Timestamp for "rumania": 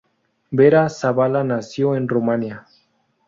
2.07-2.65